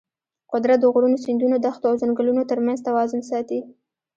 قدرت 0.51 0.77
د 0.81 0.85
غرونو، 0.93 1.17
سیندونو، 1.25 1.57
دښتو 1.65 1.85
او 1.89 1.95
ځنګلونو 2.01 2.41
ترمنځ 2.51 2.79
توازن 2.87 3.21
ساتي. 3.29 3.59